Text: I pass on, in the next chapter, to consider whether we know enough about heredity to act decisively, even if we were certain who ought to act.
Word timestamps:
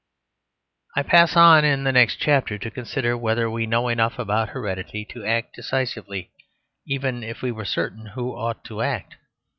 I 0.95 1.03
pass 1.03 1.35
on, 1.35 1.63
in 1.63 1.83
the 1.83 1.91
next 1.91 2.15
chapter, 2.15 2.57
to 2.57 2.71
consider 2.71 3.15
whether 3.15 3.47
we 3.51 3.67
know 3.67 3.87
enough 3.87 4.17
about 4.17 4.49
heredity 4.49 5.05
to 5.11 5.23
act 5.23 5.55
decisively, 5.55 6.31
even 6.87 7.21
if 7.23 7.43
we 7.43 7.51
were 7.51 7.65
certain 7.65 8.07
who 8.07 8.33
ought 8.35 8.63
to 8.63 8.81
act. 8.81 9.17